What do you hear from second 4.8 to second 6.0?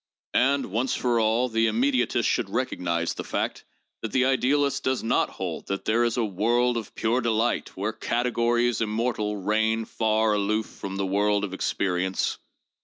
does not hold that